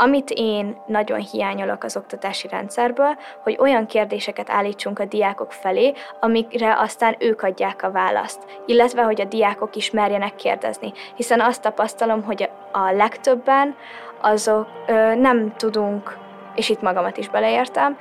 Amit 0.00 0.30
én 0.30 0.76
nagyon 0.86 1.18
hiányolok 1.18 1.84
az 1.84 1.96
oktatási 1.96 2.48
rendszerből, 2.48 3.16
hogy 3.42 3.56
olyan 3.60 3.86
kérdéseket 3.86 4.50
állítsunk 4.50 4.98
a 4.98 5.04
diákok 5.04 5.52
felé, 5.52 5.92
amikre 6.20 6.78
aztán 6.78 7.16
ők 7.18 7.42
adják 7.42 7.82
a 7.82 7.90
választ, 7.90 8.62
illetve 8.66 9.02
hogy 9.02 9.20
a 9.20 9.24
diákok 9.24 9.76
is 9.76 9.90
merjenek 9.90 10.34
kérdezni. 10.34 10.92
Hiszen 11.14 11.40
azt 11.40 11.62
tapasztalom, 11.62 12.22
hogy 12.22 12.50
a 12.72 12.90
legtöbben 12.90 13.76
azok 14.20 14.68
ö, 14.86 15.14
nem 15.14 15.54
tudunk, 15.56 16.18
és 16.54 16.68
itt 16.68 16.82
magamat 16.82 17.16
is 17.16 17.28
beleértem, 17.28 17.98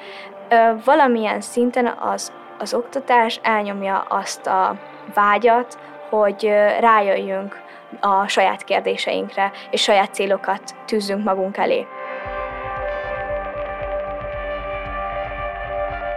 ö, 0.49 0.55
valamilyen 0.85 1.41
szinten 1.41 1.85
az, 1.87 2.31
az 2.57 2.73
oktatás 2.73 3.39
elnyomja 3.43 3.99
azt 3.99 4.47
a 4.47 4.75
vágyat, 5.13 5.77
hogy 6.09 6.43
rájöjjünk 6.79 7.61
a 7.99 8.27
saját 8.27 8.63
kérdéseinkre, 8.63 9.51
és 9.71 9.81
saját 9.81 10.13
célokat 10.13 10.61
tűzzünk 10.85 11.23
magunk 11.23 11.57
elé. 11.57 11.87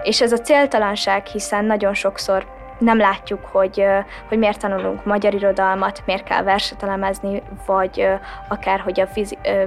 És 0.02 0.20
ez 0.20 0.32
a 0.32 0.38
céltalanság, 0.38 1.26
hiszen 1.26 1.64
nagyon 1.64 1.94
sokszor 1.94 2.46
nem 2.78 2.98
látjuk, 2.98 3.44
hogy, 3.44 3.84
hogy 4.28 4.38
miért 4.38 4.60
tanulunk 4.60 5.04
magyar 5.04 5.34
irodalmat, 5.34 6.02
miért 6.06 6.24
kell 6.24 6.42
verset 6.42 6.82
elemezni, 6.82 7.42
vagy 7.66 8.08
akár 8.48 8.80
hogy 8.80 9.00
a 9.00 9.08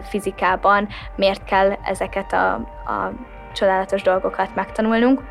fizikában 0.02 0.88
miért 1.16 1.44
kell 1.44 1.71
ezeket 1.84 2.34
a, 2.34 2.54
a 2.85 3.12
csodálatos 3.54 4.02
dolgokat 4.02 4.55
megtanulnunk. 4.55 5.21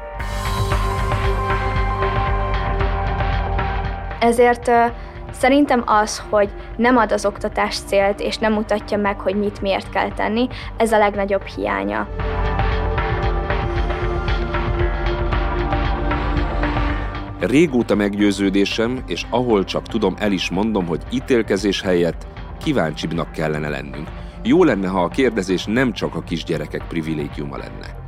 Ezért 4.22 4.70
Szerintem 5.32 5.82
az, 5.86 6.22
hogy 6.30 6.50
nem 6.76 6.96
ad 6.96 7.12
az 7.12 7.26
oktatás 7.26 7.78
célt, 7.78 8.20
és 8.20 8.38
nem 8.38 8.52
mutatja 8.52 8.98
meg, 8.98 9.20
hogy 9.20 9.34
mit 9.34 9.60
miért 9.60 9.90
kell 9.90 10.12
tenni, 10.12 10.48
ez 10.76 10.92
a 10.92 10.98
legnagyobb 10.98 11.44
hiánya. 11.44 12.08
Régóta 17.40 17.94
meggyőződésem, 17.94 19.02
és 19.06 19.26
ahol 19.30 19.64
csak 19.64 19.82
tudom, 19.82 20.14
el 20.18 20.32
is 20.32 20.50
mondom, 20.50 20.86
hogy 20.86 21.02
ítélkezés 21.10 21.82
helyett 21.82 22.26
kíváncsibbnak 22.64 23.32
kellene 23.32 23.68
lennünk. 23.68 24.08
Jó 24.42 24.64
lenne, 24.64 24.88
ha 24.88 25.02
a 25.02 25.08
kérdezés 25.08 25.64
nem 25.64 25.92
csak 25.92 26.14
a 26.14 26.22
kisgyerekek 26.22 26.86
privilégiuma 26.88 27.56
lenne. 27.56 28.01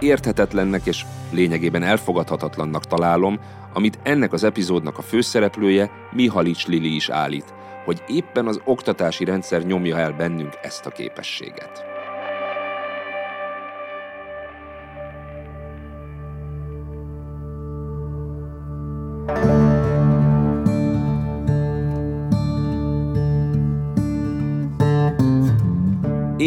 Érthetetlennek 0.00 0.86
és 0.86 1.04
lényegében 1.30 1.82
elfogadhatatlannak 1.82 2.84
találom, 2.84 3.40
amit 3.72 3.98
ennek 4.02 4.32
az 4.32 4.44
epizódnak 4.44 4.98
a 4.98 5.02
főszereplője 5.02 5.90
Mihalics 6.12 6.66
Lili 6.66 6.94
is 6.94 7.08
állít, 7.08 7.54
hogy 7.84 8.02
éppen 8.06 8.46
az 8.46 8.60
oktatási 8.64 9.24
rendszer 9.24 9.62
nyomja 9.62 9.98
el 9.98 10.12
bennünk 10.12 10.58
ezt 10.62 10.86
a 10.86 10.90
képességet. 10.90 11.99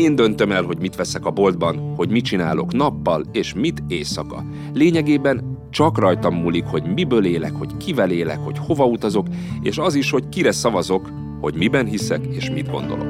Én 0.04 0.16
döntöm 0.16 0.52
el, 0.52 0.64
hogy 0.64 0.78
mit 0.80 0.96
veszek 0.96 1.26
a 1.26 1.32
boltban, 1.32 1.94
hogy 1.96 2.10
mit 2.10 2.24
csinálok 2.24 2.74
nappal, 2.74 3.24
és 3.32 3.54
mit 3.54 3.84
éjszaka. 3.88 4.46
Lényegében 4.74 5.58
csak 5.70 5.98
rajtam 5.98 6.36
múlik, 6.36 6.66
hogy 6.66 6.94
miből 6.94 7.26
élek, 7.26 7.52
hogy 7.52 7.78
kivel 7.78 8.12
élek, 8.12 8.38
hogy 8.38 8.58
hova 8.58 8.86
utazok, 8.86 9.28
és 9.62 9.78
az 9.78 9.96
is, 9.96 10.12
hogy 10.12 10.30
kire 10.30 10.52
szavazok, 10.52 11.10
hogy 11.42 11.56
miben 11.56 11.86
hiszek 11.86 12.26
és 12.30 12.50
mit 12.50 12.72
gondolok. 12.72 13.08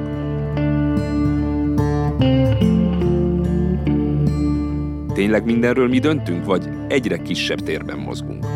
Tényleg 5.14 5.44
mindenről 5.44 5.88
mi 5.88 5.98
döntünk, 5.98 6.44
vagy 6.44 6.68
egyre 6.88 7.22
kisebb 7.22 7.60
térben 7.60 7.98
mozgunk? 7.98 8.46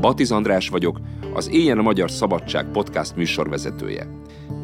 Batiz 0.00 0.30
András 0.30 0.68
vagyok, 0.68 1.00
az 1.34 1.50
Éjjel 1.50 1.78
a 1.78 1.82
Magyar 1.82 2.10
Szabadság 2.10 2.70
podcast 2.70 3.16
műsorvezetője. 3.16 4.06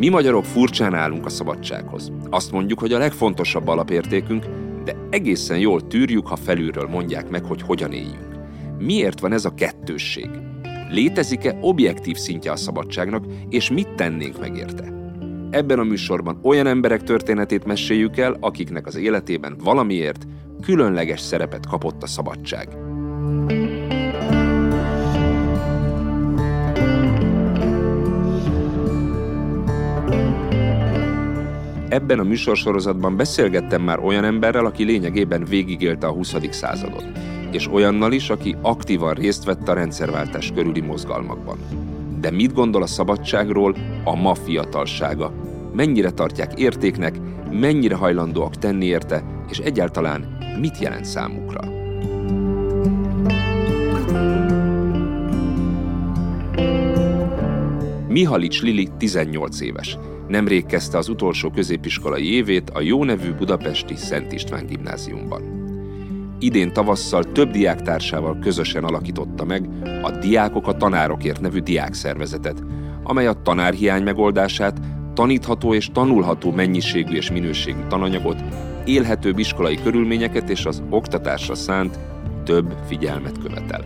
Mi 0.00 0.08
magyarok 0.08 0.44
furcsán 0.44 0.94
állunk 0.94 1.26
a 1.26 1.28
szabadsághoz. 1.28 2.12
Azt 2.30 2.52
mondjuk, 2.52 2.78
hogy 2.78 2.92
a 2.92 2.98
legfontosabb 2.98 3.68
alapértékünk, 3.68 4.46
de 4.84 4.96
egészen 5.10 5.58
jól 5.58 5.86
tűrjük, 5.86 6.26
ha 6.26 6.36
felülről 6.36 6.88
mondják 6.88 7.30
meg, 7.30 7.44
hogy 7.44 7.62
hogyan 7.62 7.92
éljünk. 7.92 8.36
Miért 8.78 9.20
van 9.20 9.32
ez 9.32 9.44
a 9.44 9.54
kettősség? 9.54 10.28
Létezik-e 10.90 11.58
objektív 11.60 12.16
szintje 12.16 12.52
a 12.52 12.56
szabadságnak, 12.56 13.24
és 13.48 13.70
mit 13.70 13.88
tennénk 13.88 14.40
meg 14.40 14.56
érte? 14.56 14.92
Ebben 15.50 15.78
a 15.78 15.84
műsorban 15.84 16.40
olyan 16.42 16.66
emberek 16.66 17.02
történetét 17.02 17.64
meséljük 17.64 18.16
el, 18.16 18.36
akiknek 18.40 18.86
az 18.86 18.96
életében 18.96 19.56
valamiért 19.64 20.26
különleges 20.62 21.20
szerepet 21.20 21.66
kapott 21.66 22.02
a 22.02 22.06
szabadság. 22.06 22.68
Ebben 31.90 32.18
a 32.18 32.22
műsorsorozatban 32.22 33.16
beszélgettem 33.16 33.82
már 33.82 33.98
olyan 33.98 34.24
emberrel, 34.24 34.64
aki 34.64 34.84
lényegében 34.84 35.44
végigélte 35.44 36.06
a 36.06 36.12
20. 36.12 36.34
századot, 36.50 37.04
és 37.52 37.68
olyannal 37.72 38.12
is, 38.12 38.30
aki 38.30 38.56
aktívan 38.62 39.14
részt 39.14 39.44
vett 39.44 39.68
a 39.68 39.72
rendszerváltás 39.72 40.52
körüli 40.54 40.80
mozgalmakban. 40.80 41.58
De 42.20 42.30
mit 42.30 42.52
gondol 42.52 42.82
a 42.82 42.86
szabadságról 42.86 43.76
a 44.04 44.14
ma 44.14 44.34
fiatalsága? 44.34 45.32
Mennyire 45.74 46.10
tartják 46.10 46.58
értéknek, 46.58 47.20
mennyire 47.50 47.94
hajlandóak 47.94 48.56
tenni 48.56 48.86
érte, 48.86 49.24
és 49.48 49.58
egyáltalán 49.58 50.38
mit 50.60 50.78
jelent 50.78 51.04
számukra? 51.04 51.60
Mihalics 58.08 58.62
Lili 58.62 58.88
18 58.98 59.60
éves. 59.60 59.98
Nemrég 60.30 60.66
kezdte 60.66 60.98
az 60.98 61.08
utolsó 61.08 61.50
középiskolai 61.50 62.34
évét 62.34 62.70
a 62.70 62.80
jó 62.80 63.04
nevű 63.04 63.32
budapesti 63.32 63.96
Szent 63.96 64.32
István 64.32 64.66
gimnáziumban. 64.66 65.42
Idén 66.38 66.72
tavasszal 66.72 67.32
több 67.32 67.50
diáktársával 67.50 68.38
közösen 68.38 68.84
alakította 68.84 69.44
meg 69.44 69.68
a 70.02 70.10
Diákok 70.10 70.66
a 70.66 70.76
Tanárokért 70.76 71.40
nevű 71.40 71.58
diákszervezetet, 71.58 72.62
amely 73.02 73.26
a 73.26 73.42
tanárhiány 73.42 74.02
megoldását, 74.02 74.80
tanítható 75.14 75.74
és 75.74 75.88
tanulható 75.92 76.50
mennyiségű 76.50 77.16
és 77.16 77.30
minőségű 77.30 77.80
tananyagot, 77.88 78.42
élhetőbb 78.84 79.38
iskolai 79.38 79.78
körülményeket 79.82 80.50
és 80.50 80.64
az 80.64 80.82
oktatásra 80.90 81.54
szánt 81.54 81.98
több 82.44 82.74
figyelmet 82.86 83.38
követel. 83.38 83.84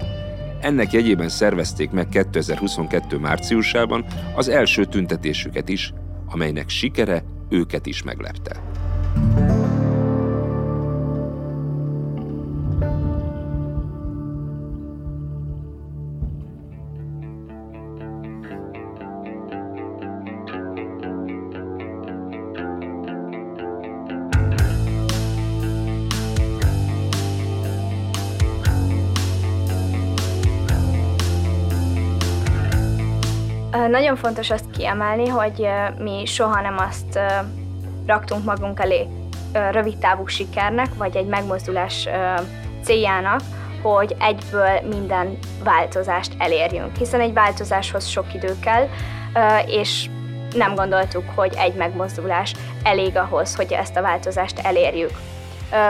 Ennek 0.61 0.93
jegyében 0.93 1.29
szervezték 1.29 1.91
meg 1.91 2.09
2022. 2.09 3.19
márciusában 3.19 4.05
az 4.37 4.49
első 4.49 4.85
tüntetésüket 4.85 5.69
is, 5.69 5.93
amelynek 6.35 6.69
sikere 6.69 7.25
őket 7.49 7.87
is 7.87 8.03
meglepte. 8.03 8.63
Nagyon 33.89 34.17
fontos 34.17 34.51
azt 34.51 34.71
kiemelni, 34.71 35.29
hogy 35.29 35.69
mi 35.99 36.25
soha 36.27 36.61
nem 36.61 36.79
azt 36.79 37.19
raktunk 38.07 38.45
magunk 38.45 38.81
elé 38.81 39.07
rövid 39.71 39.99
távú 39.99 40.27
sikernek, 40.27 40.95
vagy 40.95 41.17
egy 41.17 41.27
megmozdulás 41.27 42.09
céljának, 42.83 43.41
hogy 43.83 44.17
egyből 44.19 44.81
minden 44.91 45.39
változást 45.65 46.33
elérjünk, 46.39 46.97
hiszen 46.97 47.21
egy 47.21 47.33
változáshoz 47.33 48.07
sok 48.07 48.35
idő 48.35 48.57
kell, 48.61 48.89
és 49.67 50.09
nem 50.55 50.75
gondoltuk, 50.75 51.25
hogy 51.35 51.55
egy 51.57 51.75
megmozdulás 51.75 52.55
elég 52.83 53.17
ahhoz, 53.17 53.57
hogy 53.57 53.73
ezt 53.73 53.97
a 53.97 54.03
változást 54.03 54.59
elérjük. 54.59 55.11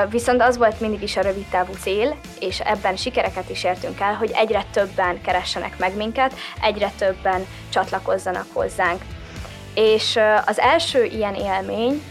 Viszont 0.09 0.43
az 0.43 0.57
volt 0.57 0.81
mindig 0.81 1.03
is 1.03 1.17
a 1.17 1.21
rövid 1.23 1.45
távú 1.45 1.73
cél, 1.73 2.17
és 2.41 2.61
ebben 2.61 2.97
sikereket 2.97 3.51
is 3.51 3.65
értünk 3.65 4.01
el, 4.01 4.15
hogy 4.15 4.31
egyre 4.35 4.65
többen 4.73 5.21
keressenek 5.23 5.79
meg 5.79 5.97
minket, 5.97 6.35
egyre 6.63 6.93
többen 6.99 7.47
csatlakozzanak 7.69 8.47
hozzánk. 8.53 9.03
És 9.75 10.19
az 10.47 10.59
első 10.59 11.05
ilyen 11.05 11.35
élmény 11.35 12.03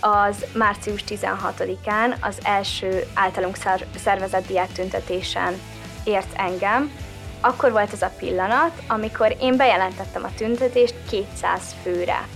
az 0.00 0.46
március 0.52 1.04
16-án 1.08 2.20
az 2.20 2.38
első 2.42 3.06
általunk 3.14 3.56
szervezett 3.96 4.46
diáktüntetésen 4.46 5.60
ért 6.04 6.32
engem. 6.36 6.92
Akkor 7.40 7.72
volt 7.72 7.92
ez 7.92 8.02
a 8.02 8.12
pillanat, 8.18 8.72
amikor 8.88 9.36
én 9.40 9.56
bejelentettem 9.56 10.24
a 10.24 10.34
tüntetést 10.36 10.94
200 11.10 11.62
főre. 11.82 12.26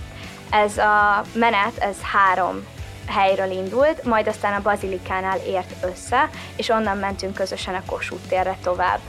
Ez 0.49 0.77
a 0.77 1.23
menet, 1.33 1.77
ez 1.77 2.01
három 2.01 2.65
helyről 3.07 3.51
indult, 3.51 4.03
majd 4.03 4.27
aztán 4.27 4.53
a 4.53 4.61
Bazilikánál 4.61 5.37
ért 5.37 5.83
össze, 5.83 6.29
és 6.55 6.69
onnan 6.69 6.97
mentünk 6.97 7.33
közösen 7.33 7.75
a 7.75 7.83
Kossuth 7.85 8.27
térre 8.27 8.57
tovább. 8.63 8.99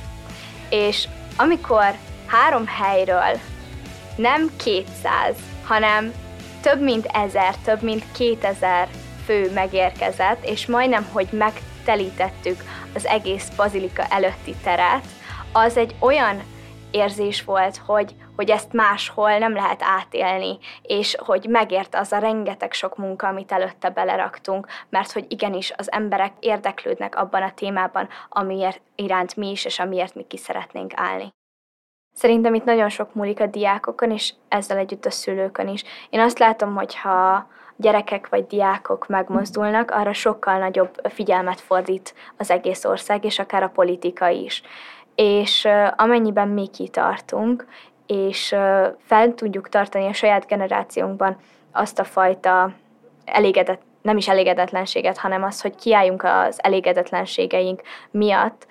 És 0.69 1.09
amikor 1.37 1.95
három 2.27 2.67
helyről 2.67 3.41
nem 4.17 4.51
200, 4.57 5.37
hanem 5.65 6.13
több 6.61 6.83
mint 6.83 7.07
ezer, 7.07 7.57
több 7.57 7.83
mint 7.83 8.05
2000 8.13 8.89
fő 9.25 9.51
megérkezett, 9.53 10.45
és 10.45 10.67
majdnem, 10.67 11.09
hogy 11.13 11.29
megtelítettük 11.31 12.65
az 12.95 13.07
egész 13.07 13.49
bazilika 13.57 14.05
előtti 14.11 14.55
teret, 14.63 15.05
az 15.53 15.77
egy 15.77 15.95
olyan 15.99 16.43
érzés 16.91 17.45
volt, 17.45 17.81
hogy, 17.87 18.15
hogy 18.37 18.51
ezt 18.51 18.73
máshol 18.73 19.39
nem 19.39 19.55
lehet 19.55 19.83
átélni, 19.83 20.59
és 20.83 21.17
hogy 21.19 21.47
megért 21.49 21.95
az 21.95 22.13
a 22.13 22.19
rengeteg 22.19 22.73
sok 22.73 22.97
munka, 22.97 23.27
amit 23.27 23.53
előtte 23.53 23.91
beleraktunk, 23.91 24.67
mert 24.89 25.13
hogy 25.13 25.25
igenis 25.29 25.73
az 25.77 25.93
emberek 25.93 26.33
érdeklődnek 26.41 27.17
abban 27.17 27.43
a 27.43 27.55
témában, 27.55 28.09
amiért 28.29 28.81
iránt 28.95 29.37
mi 29.37 29.51
is, 29.51 29.65
és 29.65 29.79
amiért 29.79 30.15
mi 30.15 30.27
ki 30.29 30.37
szeretnénk 30.37 30.93
állni. 30.95 31.35
Szerintem 32.13 32.55
itt 32.55 32.65
nagyon 32.65 32.89
sok 32.89 33.15
múlik 33.15 33.41
a 33.41 33.47
diákokon, 33.47 34.11
és 34.11 34.33
ezzel 34.49 34.77
együtt 34.77 35.05
a 35.05 35.11
szülőkön 35.11 35.69
is. 35.69 35.85
Én 36.11 36.21
azt 36.21 36.39
látom, 36.39 36.75
hogy 36.75 36.97
ha 36.97 37.47
gyerekek 37.77 38.29
vagy 38.29 38.47
diákok 38.47 39.07
megmozdulnak, 39.07 39.91
arra 39.91 40.13
sokkal 40.13 40.59
nagyobb 40.59 41.01
figyelmet 41.09 41.61
fordít 41.61 42.15
az 42.37 42.51
egész 42.51 42.85
ország, 42.85 43.25
és 43.25 43.39
akár 43.39 43.63
a 43.63 43.69
politika 43.69 44.29
is. 44.29 44.63
És 45.15 45.69
amennyiben 45.97 46.49
mi 46.49 46.67
kitartunk, 46.67 47.67
és 48.07 48.49
fel 49.05 49.35
tudjuk 49.35 49.69
tartani 49.69 50.07
a 50.07 50.13
saját 50.13 50.47
generációnkban 50.47 51.37
azt 51.73 51.99
a 51.99 52.05
fajta 52.05 52.73
elégedett, 53.25 53.83
nem 54.03 54.17
is 54.17 54.29
elégedetlenséget, 54.29 55.19
hanem 55.19 55.43
az, 55.43 55.61
hogy 55.61 55.75
kiálljunk 55.75 56.23
az 56.23 56.59
elégedetlenségeink 56.63 57.83
miatt, 58.11 58.67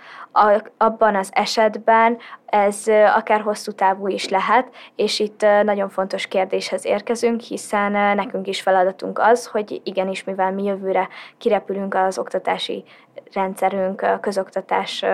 abban 0.78 1.16
az 1.16 1.30
esetben 1.34 2.18
ez 2.56 2.84
akár 3.16 3.42
hosszú 3.42 3.72
távú 3.72 4.08
is 4.08 4.30
lehet, 4.30 4.68
és 4.96 5.20
itt 5.20 5.46
nagyon 5.64 5.90
fontos 5.90 6.28
kérdéshez 6.28 6.86
érkezünk, 6.86 7.42
hiszen 7.42 7.92
nekünk 7.92 8.48
is 8.48 8.62
feladatunk 8.62 9.20
az, 9.20 9.46
hogy 9.46 9.82
igenis, 9.84 10.24
mivel 10.24 10.52
mi 10.52 10.64
jövőre 10.64 11.08
kirepülünk 11.38 11.94
az 11.94 12.18
oktatási 12.18 12.84
rendszerünk 13.34 14.20
közoktatás 14.22 15.06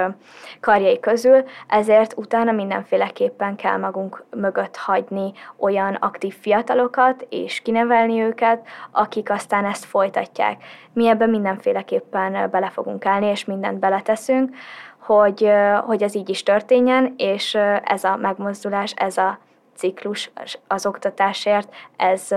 karjai 0.60 1.00
közül, 1.00 1.44
ezért 1.68 2.14
utána 2.18 2.52
mindenféleképpen 2.52 3.56
kell 3.56 3.78
magunk 3.78 4.24
mögött 4.30 4.78
hagyni 4.78 5.32
olyan 5.58 5.94
aktív 5.94 6.36
fiatalokat, 6.40 7.26
és 7.30 7.62
kinevelni 7.62 8.22
őket, 8.22 8.68
akik 8.92 9.30
aztán 9.30 9.66
ezt 9.66 9.86
folytatják. 9.86 10.64
Mi 10.94 11.08
ebben 11.08 11.30
mindenféleképpen 11.30 12.50
bele 12.50 12.70
fogunk 12.70 13.06
állni, 13.06 13.26
és 13.26 13.46
mindent 13.46 13.80
beleteszünk, 13.80 14.56
hogy, 15.02 15.50
hogy 15.86 16.04
ez 16.04 16.16
így 16.16 16.30
is 16.30 16.44
történjen, 16.44 17.14
és 17.18 17.58
ez 17.84 18.04
a 18.04 18.16
megmozdulás, 18.16 18.94
ez 18.96 19.18
a 19.18 19.40
ciklus 19.76 20.32
az 20.68 20.86
oktatásért, 20.86 21.74
ez 21.96 22.28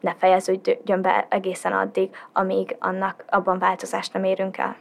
ne 0.00 0.14
fejeződjön 0.18 1.02
be 1.02 1.26
egészen 1.30 1.72
addig, 1.72 2.10
amíg 2.32 2.76
annak 2.78 3.24
abban 3.28 3.58
változást 3.58 4.12
nem 4.12 4.24
érünk 4.24 4.56
el. 4.56 4.76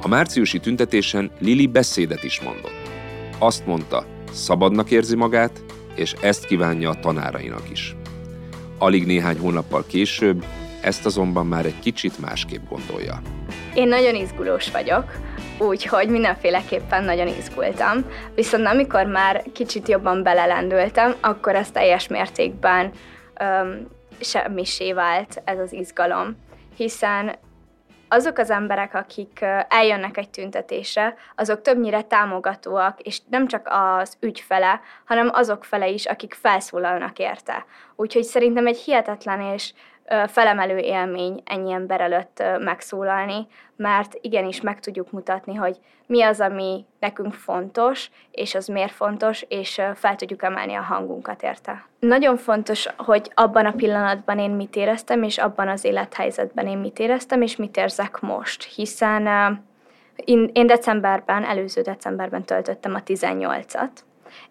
A 0.00 0.08
márciusi 0.08 0.60
tüntetésen 0.60 1.30
Lili 1.38 1.66
beszédet 1.66 2.22
is 2.22 2.40
mondott. 2.40 2.90
Azt 3.38 3.66
mondta, 3.66 4.04
szabadnak 4.32 4.90
érzi 4.90 5.16
magát, 5.16 5.62
és 5.94 6.12
ezt 6.12 6.46
kívánja 6.46 6.90
a 6.90 7.00
tanárainak 7.00 7.70
is. 7.70 7.96
Alig 8.78 9.06
néhány 9.06 9.38
hónappal 9.38 9.84
később 9.86 10.44
ezt 10.80 11.06
azonban 11.06 11.46
már 11.46 11.64
egy 11.64 11.78
kicsit 11.78 12.18
másképp 12.18 12.68
gondolja. 12.68 13.20
Én 13.74 13.88
nagyon 13.88 14.14
izgulós 14.14 14.70
vagyok, 14.70 15.04
úgyhogy 15.58 16.08
mindenféleképpen 16.08 17.04
nagyon 17.04 17.26
izgultam. 17.26 18.04
Viszont 18.34 18.66
amikor 18.66 19.06
már 19.06 19.42
kicsit 19.52 19.88
jobban 19.88 20.22
belelendültem, 20.22 21.14
akkor 21.20 21.54
ez 21.54 21.70
teljes 21.70 22.08
mértékben 22.08 22.90
öm, 23.40 23.86
semmisé 24.20 24.92
vált 24.92 25.42
ez 25.44 25.58
az 25.58 25.72
izgalom. 25.72 26.36
Hiszen 26.76 27.36
azok 28.08 28.38
az 28.38 28.50
emberek, 28.50 28.94
akik 28.94 29.44
eljönnek 29.68 30.16
egy 30.16 30.30
tüntetésre, 30.30 31.14
azok 31.34 31.62
többnyire 31.62 32.02
támogatóak, 32.02 33.00
és 33.00 33.20
nem 33.30 33.46
csak 33.46 33.68
az 33.70 34.16
ügyfele, 34.20 34.80
hanem 35.04 35.30
azok 35.32 35.64
fele 35.64 35.88
is, 35.88 36.06
akik 36.06 36.34
felszólalnak 36.34 37.18
érte. 37.18 37.64
Úgyhogy 37.96 38.22
szerintem 38.22 38.66
egy 38.66 38.78
hihetetlen 38.78 39.40
és 39.40 39.72
felemelő 40.26 40.78
élmény 40.78 41.42
ennyi 41.44 41.72
ember 41.72 42.00
előtt 42.00 42.42
megszólalni, 42.58 43.46
mert 43.76 44.18
igenis 44.20 44.60
meg 44.60 44.80
tudjuk 44.80 45.10
mutatni, 45.10 45.54
hogy 45.54 45.76
mi 46.06 46.22
az, 46.22 46.40
ami 46.40 46.84
nekünk 47.00 47.34
fontos, 47.34 48.10
és 48.30 48.54
az 48.54 48.66
miért 48.66 48.92
fontos, 48.92 49.44
és 49.48 49.82
fel 49.94 50.16
tudjuk 50.16 50.42
emelni 50.42 50.74
a 50.74 50.80
hangunkat 50.80 51.42
érte. 51.42 51.86
Nagyon 51.98 52.36
fontos, 52.36 52.88
hogy 52.96 53.30
abban 53.34 53.66
a 53.66 53.72
pillanatban 53.72 54.38
én 54.38 54.50
mit 54.50 54.76
éreztem, 54.76 55.22
és 55.22 55.38
abban 55.38 55.68
az 55.68 55.84
élethelyzetben 55.84 56.66
én 56.66 56.78
mit 56.78 56.98
éreztem, 56.98 57.42
és 57.42 57.56
mit 57.56 57.76
érzek 57.76 58.20
most, 58.20 58.64
hiszen 58.64 59.26
én 60.52 60.66
decemberben, 60.66 61.44
előző 61.44 61.80
decemberben 61.80 62.44
töltöttem 62.44 62.94
a 62.94 63.02
18-at, 63.02 63.90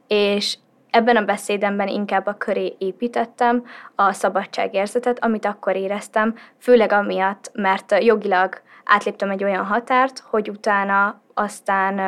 és 0.08 0.58
Ebben 0.96 1.16
a 1.16 1.26
beszédemben 1.26 1.88
inkább 1.88 2.26
a 2.26 2.34
köré 2.34 2.76
építettem 2.78 3.64
a 3.96 4.12
szabadságérzetet, 4.12 5.24
amit 5.24 5.46
akkor 5.46 5.76
éreztem, 5.76 6.36
főleg 6.58 6.92
amiatt, 6.92 7.52
mert 7.54 8.04
jogilag 8.04 8.62
átléptem 8.84 9.30
egy 9.30 9.44
olyan 9.44 9.66
határt, 9.66 10.24
hogy 10.30 10.50
utána 10.50 11.22
aztán, 11.34 12.00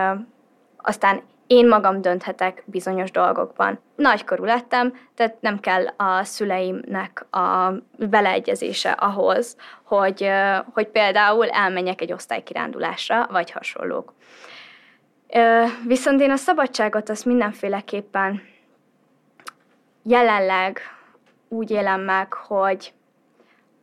aztán 0.77 1.21
én 1.47 1.67
magam 1.67 2.01
dönthetek 2.01 2.63
bizonyos 2.65 3.11
dolgokban. 3.11 3.79
Nagykorú 3.95 4.43
lettem, 4.43 4.93
tehát 5.15 5.41
nem 5.41 5.59
kell 5.59 5.85
a 5.97 6.23
szüleimnek 6.23 7.25
a 7.31 7.71
beleegyezése 7.97 8.91
ahhoz, 8.91 9.57
hogy, 9.83 10.29
hogy 10.73 10.87
például 10.87 11.49
elmenjek 11.49 12.01
egy 12.01 12.13
osztálykirándulásra, 12.13 13.27
vagy 13.31 13.51
hasonlók. 13.51 14.13
Viszont 15.87 16.21
én 16.21 16.31
a 16.31 16.35
szabadságot 16.35 17.09
azt 17.09 17.25
mindenféleképpen 17.25 18.55
jelenleg 20.07 20.79
úgy 21.47 21.71
élem 21.71 22.01
meg, 22.01 22.33
hogy 22.33 22.93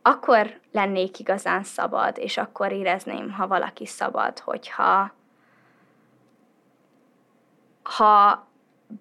akkor 0.01 0.59
lennék 0.71 1.19
igazán 1.19 1.63
szabad, 1.63 2.17
és 2.17 2.37
akkor 2.37 2.71
érezném, 2.71 3.31
ha 3.31 3.47
valaki 3.47 3.85
szabad, 3.85 4.39
hogyha 4.39 5.13
ha 7.83 8.47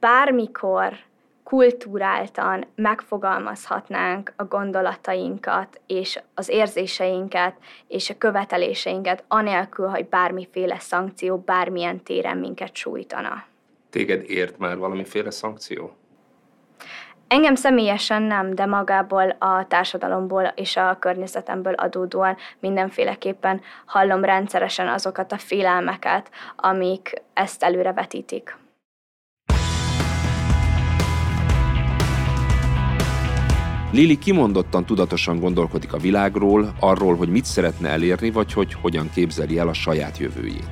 bármikor 0.00 0.92
kultúráltan 1.42 2.66
megfogalmazhatnánk 2.74 4.32
a 4.36 4.44
gondolatainkat, 4.44 5.80
és 5.86 6.20
az 6.34 6.48
érzéseinket, 6.48 7.56
és 7.88 8.10
a 8.10 8.18
követeléseinket, 8.18 9.24
anélkül, 9.28 9.86
hogy 9.86 10.08
bármiféle 10.08 10.78
szankció 10.78 11.38
bármilyen 11.38 12.02
téren 12.02 12.36
minket 12.36 12.74
sújtana. 12.76 13.44
Téged 13.90 14.30
ért 14.30 14.58
már 14.58 14.76
valamiféle 14.76 15.30
szankció? 15.30 15.96
Engem 17.28 17.54
személyesen 17.54 18.22
nem, 18.22 18.54
de 18.54 18.66
magából 18.66 19.36
a 19.38 19.66
társadalomból 19.66 20.52
és 20.54 20.76
a 20.76 20.96
környezetemből 21.00 21.72
adódóan 21.72 22.36
mindenféleképpen 22.60 23.60
hallom 23.86 24.24
rendszeresen 24.24 24.88
azokat 24.88 25.32
a 25.32 25.38
félelmeket, 25.38 26.30
amik 26.56 27.22
ezt 27.34 27.62
előrevetítik. 27.62 28.56
Lili 33.92 34.18
kimondottan 34.18 34.84
tudatosan 34.84 35.38
gondolkodik 35.40 35.92
a 35.92 35.98
világról, 35.98 36.72
arról, 36.80 37.16
hogy 37.16 37.28
mit 37.28 37.44
szeretne 37.44 37.88
elérni, 37.88 38.30
vagy 38.30 38.52
hogy 38.52 38.72
hogyan 38.72 39.10
képzeli 39.14 39.58
el 39.58 39.68
a 39.68 39.72
saját 39.72 40.18
jövőjét. 40.18 40.70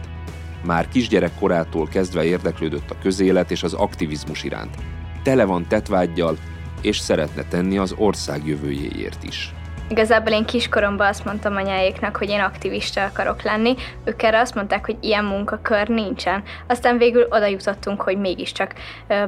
Már 0.65 0.89
kisgyerek 0.89 1.31
korától 1.39 1.89
kezdve 1.89 2.25
érdeklődött 2.25 2.91
a 2.91 2.99
közélet 3.03 3.51
és 3.51 3.63
az 3.63 3.75
aktivizmus 3.75 4.45
iránt. 4.45 4.77
Tele 5.23 5.45
van 5.45 5.67
tetvágyjal, 5.69 6.39
és 6.81 6.99
szeretne 6.99 7.45
tenni 7.45 7.79
az 7.79 7.95
ország 7.99 8.47
jövőjéért 8.47 9.25
is. 9.25 9.55
Igazából 9.93 10.33
én 10.33 10.45
kiskoromban 10.45 11.07
azt 11.07 11.25
mondtam 11.25 11.57
anyáéknak, 11.57 12.17
hogy 12.17 12.29
én 12.29 12.41
aktivista 12.41 13.05
akarok 13.05 13.43
lenni, 13.43 13.75
ők 14.05 14.23
erre 14.23 14.41
azt 14.41 14.55
mondták, 14.55 14.87
hogy 14.87 14.97
ilyen 15.01 15.25
munkakör 15.25 15.89
nincsen. 15.89 16.43
Aztán 16.67 16.99
végül 16.99 17.27
oda 17.31 17.47
jutottunk, 17.47 18.03
hogy 18.03 18.19
mégiscsak 18.19 18.75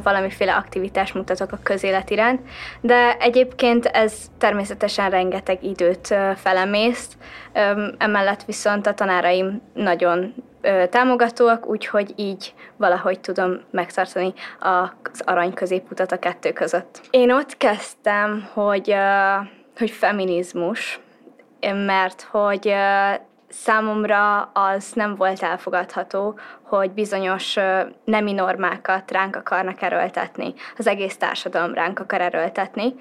valamiféle 0.02 0.54
aktivitás 0.54 1.12
mutatok 1.12 1.52
a 1.52 1.58
közélet 1.62 2.10
iránt, 2.10 2.40
de 2.80 3.16
egyébként 3.18 3.86
ez 3.86 4.12
természetesen 4.38 5.10
rengeteg 5.10 5.64
időt 5.64 6.14
felemészt, 6.36 7.12
emellett 7.98 8.44
viszont 8.44 8.86
a 8.86 8.94
tanáraim 8.94 9.62
nagyon 9.74 10.34
támogatóak, 10.90 11.66
úgyhogy 11.66 12.12
így 12.16 12.54
valahogy 12.76 13.20
tudom 13.20 13.60
megtartani 13.70 14.32
az 14.60 15.22
arany 15.24 15.54
középutat 15.54 16.12
a 16.12 16.18
kettő 16.18 16.52
között. 16.52 17.00
Én 17.10 17.32
ott 17.32 17.56
kezdtem, 17.56 18.48
hogy, 18.52 18.94
hogy 19.76 19.90
feminizmus, 19.90 21.00
mert 21.60 22.22
hogy 22.22 22.74
számomra 23.48 24.40
az 24.42 24.92
nem 24.92 25.14
volt 25.14 25.42
elfogadható, 25.42 26.38
hogy 26.62 26.90
bizonyos 26.90 27.56
nemi 28.04 28.32
normákat 28.32 29.10
ránk 29.10 29.36
akarnak 29.36 29.82
erőltetni, 29.82 30.54
az 30.78 30.86
egész 30.86 31.16
társadalom 31.16 31.74
ránk 31.74 31.98
akar 31.98 32.20
erőltetni. 32.20 32.94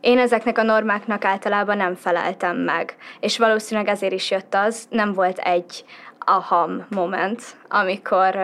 Én 0.00 0.18
ezeknek 0.18 0.58
a 0.58 0.62
normáknak 0.62 1.24
általában 1.24 1.76
nem 1.76 1.94
feleltem 1.94 2.56
meg, 2.56 2.96
és 3.20 3.38
valószínűleg 3.38 3.88
ezért 3.88 4.12
is 4.12 4.30
jött 4.30 4.54
az, 4.54 4.86
nem 4.90 5.12
volt 5.12 5.38
egy 5.38 5.84
aham 6.18 6.86
moment, 6.90 7.42
amikor 7.68 8.36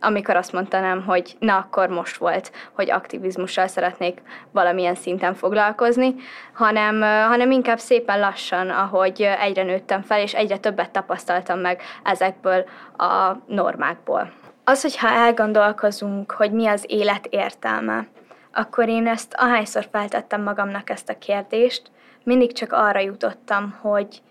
amikor 0.00 0.36
azt 0.36 0.52
mondanám, 0.52 1.04
hogy 1.04 1.36
na 1.38 1.56
akkor 1.56 1.88
most 1.88 2.16
volt, 2.16 2.52
hogy 2.72 2.90
aktivizmussal 2.90 3.66
szeretnék 3.66 4.22
valamilyen 4.52 4.94
szinten 4.94 5.34
foglalkozni, 5.34 6.14
hanem, 6.52 7.00
hanem 7.02 7.50
inkább 7.50 7.78
szépen 7.78 8.20
lassan, 8.20 8.70
ahogy 8.70 9.22
egyre 9.40 9.62
nőttem 9.62 10.02
fel, 10.02 10.20
és 10.20 10.34
egyre 10.34 10.58
többet 10.58 10.90
tapasztaltam 10.90 11.58
meg 11.58 11.82
ezekből 12.02 12.64
a 12.96 13.32
normákból. 13.46 14.32
Az, 14.64 14.82
hogyha 14.82 15.08
elgondolkozunk, 15.08 16.32
hogy 16.32 16.52
mi 16.52 16.66
az 16.66 16.84
élet 16.88 17.26
értelme, 17.26 18.06
akkor 18.52 18.88
én 18.88 19.06
ezt 19.06 19.34
ahányszor 19.38 19.88
feltettem 19.92 20.42
magamnak 20.42 20.90
ezt 20.90 21.08
a 21.08 21.18
kérdést, 21.18 21.90
mindig 22.24 22.52
csak 22.52 22.72
arra 22.72 22.98
jutottam, 22.98 23.78
hogy, 23.80 24.22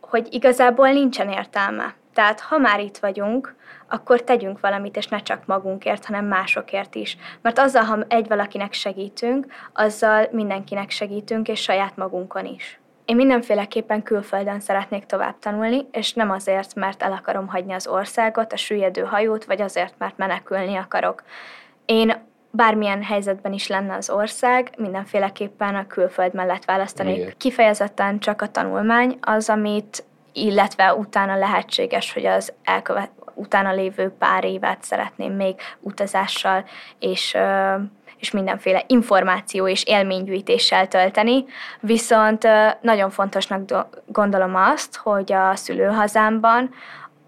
hogy 0.00 0.28
igazából 0.30 0.88
nincsen 0.88 1.28
értelme. 1.28 1.94
Tehát 2.20 2.40
ha 2.40 2.58
már 2.58 2.80
itt 2.80 2.98
vagyunk, 2.98 3.54
akkor 3.88 4.22
tegyünk 4.22 4.60
valamit, 4.60 4.96
és 4.96 5.06
ne 5.06 5.18
csak 5.18 5.46
magunkért, 5.46 6.04
hanem 6.04 6.24
másokért 6.24 6.94
is. 6.94 7.16
Mert 7.42 7.58
azzal, 7.58 7.82
ha 7.82 7.98
egy 8.08 8.28
valakinek 8.28 8.72
segítünk, 8.72 9.46
azzal 9.72 10.28
mindenkinek 10.30 10.90
segítünk, 10.90 11.48
és 11.48 11.60
saját 11.60 11.96
magunkon 11.96 12.46
is. 12.46 12.80
Én 13.04 13.16
mindenféleképpen 13.16 14.02
külföldön 14.02 14.60
szeretnék 14.60 15.06
tovább 15.06 15.38
tanulni, 15.38 15.86
és 15.92 16.12
nem 16.12 16.30
azért, 16.30 16.74
mert 16.74 17.02
el 17.02 17.12
akarom 17.12 17.48
hagyni 17.48 17.72
az 17.72 17.86
országot, 17.86 18.52
a 18.52 18.56
süllyedő 18.56 19.02
hajót, 19.02 19.44
vagy 19.44 19.60
azért, 19.60 19.94
mert 19.98 20.16
menekülni 20.16 20.76
akarok. 20.76 21.22
Én 21.84 22.14
bármilyen 22.50 23.02
helyzetben 23.02 23.52
is 23.52 23.66
lenne 23.66 23.94
az 23.94 24.10
ország, 24.10 24.70
mindenféleképpen 24.76 25.74
a 25.74 25.86
külföld 25.86 26.34
mellett 26.34 26.64
választanék. 26.64 27.16
Igen. 27.16 27.34
Kifejezetten 27.36 28.18
csak 28.18 28.42
a 28.42 28.50
tanulmány 28.50 29.18
az, 29.20 29.48
amit 29.48 30.04
illetve 30.40 30.94
utána 30.94 31.36
lehetséges, 31.36 32.12
hogy 32.12 32.26
az 32.26 32.52
elkövet, 32.64 33.10
utána 33.34 33.72
lévő 33.72 34.10
pár 34.18 34.44
évet 34.44 34.82
szeretném 34.82 35.32
még 35.32 35.54
utazással 35.80 36.64
és, 36.98 37.36
és 38.16 38.30
mindenféle 38.30 38.84
információ 38.86 39.68
és 39.68 39.84
élménygyűjtéssel 39.84 40.88
tölteni, 40.88 41.44
viszont 41.80 42.46
nagyon 42.80 43.10
fontosnak 43.10 43.88
gondolom 44.06 44.54
azt, 44.54 44.96
hogy 44.96 45.32
a 45.32 45.56
szülőhazámban 45.56 46.70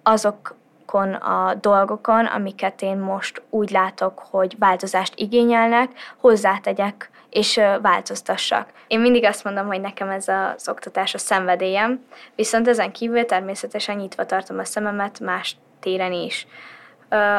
azokon 0.02 1.12
a 1.12 1.54
dolgokon, 1.54 2.24
amiket 2.26 2.82
én 2.82 2.96
most 2.96 3.42
úgy 3.50 3.70
látok, 3.70 4.18
hogy 4.30 4.56
változást 4.58 5.12
igényelnek, 5.16 5.90
hozzátegyek 6.16 7.10
és 7.32 7.60
változtassak. 7.82 8.68
Én 8.86 9.00
mindig 9.00 9.24
azt 9.24 9.44
mondom, 9.44 9.66
hogy 9.66 9.80
nekem 9.80 10.08
ez 10.08 10.28
az 10.28 10.68
oktatás 10.68 11.14
a 11.14 11.18
szenvedélyem, 11.18 12.04
viszont 12.34 12.68
ezen 12.68 12.92
kívül 12.92 13.26
természetesen 13.26 13.96
nyitva 13.96 14.26
tartom 14.26 14.58
a 14.58 14.64
szememet 14.64 15.20
más 15.20 15.56
téren 15.80 16.12
is. 16.12 16.46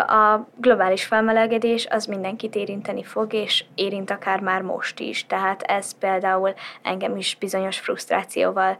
A 0.08 0.48
globális 0.56 1.06
felmelegedés 1.06 1.88
az 1.90 2.06
mindenkit 2.06 2.56
érinteni 2.56 3.04
fog, 3.04 3.34
és 3.34 3.66
érint 3.76 4.12
akár 4.12 4.40
már 4.40 4.62
most 4.62 5.00
is. 5.00 5.26
Tehát 5.28 5.62
ez 5.62 5.98
például 5.98 6.54
engem 6.82 7.18
is 7.18 7.36
bizonyos 7.40 7.80
frusztrációval 7.80 8.78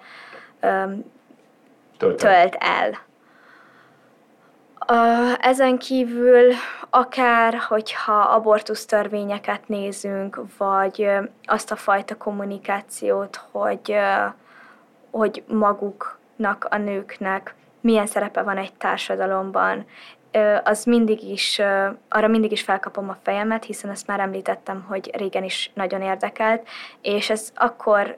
tölt 1.98 2.56
el. 2.60 3.00
Ezen 5.40 5.78
kívül 5.78 6.54
akár, 6.90 7.54
hogyha 7.54 8.14
abortusz 8.14 8.86
törvényeket 8.86 9.68
nézünk, 9.68 10.42
vagy 10.58 11.10
azt 11.46 11.72
a 11.72 11.76
fajta 11.76 12.18
kommunikációt, 12.18 13.42
hogy, 13.52 13.96
hogy 15.12 15.44
maguknak, 15.48 16.68
a 16.70 16.78
nőknek 16.78 17.56
milyen 17.82 18.08
szerepe 18.08 18.42
van 18.42 18.58
egy 18.58 18.74
társadalomban, 18.74 19.86
az 20.64 20.84
mindig 20.84 21.24
is, 21.24 21.62
arra 22.10 22.28
mindig 22.28 22.52
is 22.52 22.62
felkapom 22.62 23.10
a 23.10 23.18
fejemet, 23.24 23.66
hiszen 23.66 23.92
ezt 23.92 24.08
már 24.08 24.20
említettem, 24.20 24.86
hogy 24.88 25.12
régen 25.16 25.44
is 25.44 25.72
nagyon 25.74 26.02
érdekelt, 26.02 26.68
és 27.02 27.30
ez 27.30 27.52
akkor 27.56 28.18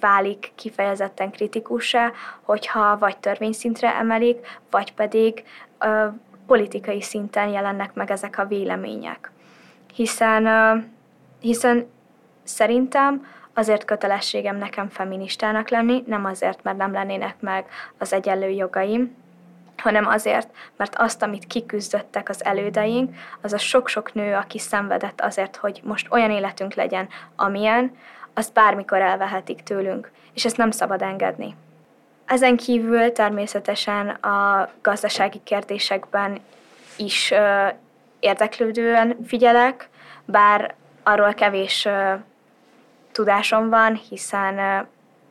válik 0.00 0.52
kifejezetten 0.54 1.30
kritikussá, 1.30 2.12
hogyha 2.42 2.98
vagy 2.98 3.18
törvényszintre 3.18 3.94
emelik, 3.94 4.60
vagy 4.70 4.94
pedig 4.94 5.44
politikai 6.46 7.02
szinten 7.02 7.48
jelennek 7.48 7.94
meg 7.94 8.10
ezek 8.10 8.38
a 8.38 8.46
vélemények. 8.46 9.30
Hiszen, 9.94 10.46
hiszen 11.40 11.90
szerintem 12.42 13.26
azért 13.54 13.84
kötelességem 13.84 14.56
nekem 14.56 14.88
feministának 14.88 15.68
lenni, 15.68 16.02
nem 16.06 16.24
azért, 16.24 16.62
mert 16.62 16.76
nem 16.76 16.92
lennének 16.92 17.36
meg 17.40 17.66
az 17.98 18.12
egyenlő 18.12 18.48
jogaim, 18.48 19.16
hanem 19.76 20.06
azért, 20.06 20.48
mert 20.76 20.94
azt, 20.96 21.22
amit 21.22 21.46
kiküzdöttek 21.46 22.28
az 22.28 22.44
elődeink, 22.44 23.14
az 23.40 23.52
a 23.52 23.58
sok-sok 23.58 24.14
nő, 24.14 24.34
aki 24.34 24.58
szenvedett 24.58 25.20
azért, 25.20 25.56
hogy 25.56 25.80
most 25.84 26.06
olyan 26.10 26.30
életünk 26.30 26.74
legyen, 26.74 27.08
amilyen, 27.36 27.96
azt 28.34 28.52
bármikor 28.52 29.00
elvehetik 29.00 29.62
tőlünk, 29.62 30.10
és 30.32 30.44
ezt 30.44 30.56
nem 30.56 30.70
szabad 30.70 31.02
engedni. 31.02 31.54
Ezen 32.32 32.56
kívül 32.56 33.12
természetesen 33.12 34.08
a 34.08 34.68
gazdasági 34.82 35.40
kérdésekben 35.44 36.38
is 36.96 37.32
érdeklődően 38.20 39.16
figyelek, 39.26 39.88
bár 40.24 40.74
arról 41.02 41.34
kevés 41.34 41.88
tudásom 43.12 43.68
van, 43.68 43.94
hiszen 44.08 44.86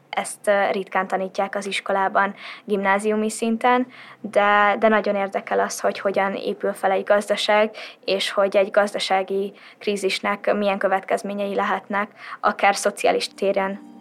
ezt 0.09 0.51
ritkán 0.71 1.07
tanítják 1.07 1.55
az 1.55 1.65
iskolában, 1.65 2.35
gimnáziumi 2.63 3.29
szinten, 3.29 3.87
de, 4.19 4.75
de 4.79 4.87
nagyon 4.87 5.15
érdekel 5.15 5.59
az, 5.59 5.79
hogy 5.79 5.99
hogyan 5.99 6.35
épül 6.35 6.73
fel 6.73 6.91
egy 6.91 7.03
gazdaság, 7.03 7.75
és 8.05 8.31
hogy 8.31 8.57
egy 8.57 8.71
gazdasági 8.71 9.53
krízisnek 9.77 10.53
milyen 10.53 10.77
következményei 10.77 11.55
lehetnek, 11.55 12.11
akár 12.39 12.75
szociális 12.75 13.27
téren. 13.27 14.00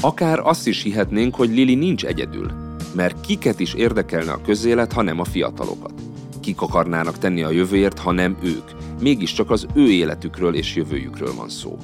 Akár 0.00 0.38
azt 0.38 0.66
is 0.66 0.82
hihetnénk, 0.82 1.34
hogy 1.34 1.48
Lili 1.48 1.74
nincs 1.74 2.04
egyedül 2.04 2.68
mert 2.94 3.20
kiket 3.20 3.60
is 3.60 3.74
érdekelne 3.74 4.32
a 4.32 4.40
közélet, 4.40 4.92
ha 4.92 5.02
nem 5.02 5.20
a 5.20 5.24
fiatalokat? 5.24 5.92
Kik 6.40 6.60
akarnának 6.60 7.18
tenni 7.18 7.42
a 7.42 7.50
jövőért, 7.50 7.98
ha 7.98 8.12
nem 8.12 8.36
ők? 8.42 8.70
Mégiscsak 9.00 9.50
az 9.50 9.66
ő 9.74 9.90
életükről 9.90 10.54
és 10.54 10.76
jövőjükről 10.76 11.34
van 11.34 11.48
szó. 11.48 11.78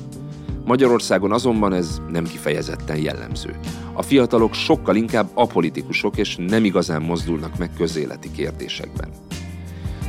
Magyarországon 0.65 1.33
azonban 1.33 1.73
ez 1.73 2.01
nem 2.11 2.25
kifejezetten 2.25 2.97
jellemző. 2.97 3.59
A 3.93 4.03
fiatalok 4.03 4.55
sokkal 4.55 4.97
inkább 4.97 5.29
apolitikusok 5.35 6.17
és 6.17 6.37
nem 6.37 6.65
igazán 6.65 7.03
mozdulnak 7.03 7.59
meg 7.59 7.71
közéleti 7.77 8.31
kérdésekben. 8.31 9.09